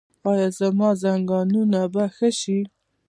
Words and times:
ایا 0.29 0.47
زما 0.57 0.89
زنګونونه 1.01 1.79
به 1.93 2.03
ښه 2.15 2.29
شي؟ 2.39 2.59